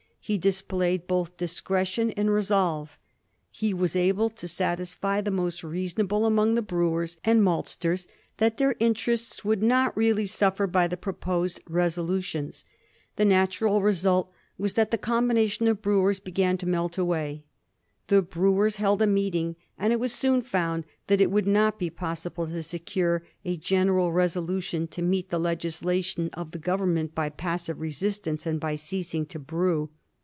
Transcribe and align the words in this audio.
He 0.23 0.37
displayed 0.37 1.07
both 1.07 1.35
discretion 1.35 2.11
and 2.11 2.29
resolve. 2.31 2.97
He 3.49 3.73
was 3.73 3.95
able 3.97 4.29
to 4.29 4.47
satisfy 4.47 5.19
the 5.19 5.31
most 5.31 5.63
reasonable 5.63 6.27
among 6.27 6.53
the 6.53 6.61
brewers 6.61 7.17
and 7.25 7.41
maltsters 7.41 8.07
that 8.37 8.57
their 8.57 8.75
interests 8.79 9.43
would 9.43 9.63
not 9.63 9.97
really 9.97 10.23
suflfer 10.25 10.71
by 10.71 10.87
the 10.87 10.95
proposed 10.95 11.59
resolutions. 11.67 12.63
The 13.15 13.25
natural 13.25 13.81
result 13.81 14.31
was 14.59 14.75
that 14.75 14.91
the 14.91 14.97
combination 14.99 15.67
of 15.67 15.81
brewers 15.81 16.19
began 16.19 16.55
to 16.59 16.67
melt 16.67 16.99
away. 16.99 17.43
The 18.07 18.21
brewers 18.21 18.75
held 18.75 19.01
a 19.01 19.07
meeting, 19.07 19.55
and 19.77 19.91
it 19.91 19.99
was 19.99 20.13
soon 20.13 20.43
found 20.43 20.83
that 21.07 21.19
it 21.19 21.31
would 21.31 21.47
not 21.47 21.79
be 21.79 21.89
possible 21.89 22.45
to 22.45 22.61
secure 22.63 23.23
a 23.43 23.57
general 23.57 24.11
reso 24.11 24.45
lution 24.47 24.87
to 24.91 25.01
meet 25.01 25.29
the 25.31 25.39
legislation 25.39 26.29
jof 26.29 26.51
the 26.51 26.59
Government 26.59 27.15
by 27.15 27.29
passive 27.29 27.81
resistance 27.81 28.45
and 28.45 28.59
by 28.59 28.75
ceasing 28.75 29.25
to 29.25 29.39
brew. 29.39 29.89